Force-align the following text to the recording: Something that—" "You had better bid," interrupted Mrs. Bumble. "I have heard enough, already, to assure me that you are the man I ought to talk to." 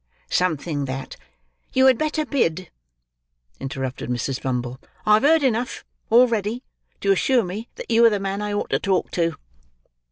Something 0.31 0.85
that—" 0.85 1.15
"You 1.73 1.85
had 1.85 1.99
better 1.99 2.25
bid," 2.25 2.71
interrupted 3.59 4.09
Mrs. 4.09 4.41
Bumble. 4.41 4.81
"I 5.05 5.13
have 5.13 5.21
heard 5.21 5.43
enough, 5.43 5.85
already, 6.11 6.63
to 7.01 7.11
assure 7.11 7.43
me 7.43 7.69
that 7.75 7.91
you 7.91 8.03
are 8.05 8.09
the 8.09 8.19
man 8.19 8.41
I 8.41 8.51
ought 8.51 8.71
to 8.71 8.79
talk 8.79 9.11
to." 9.11 9.35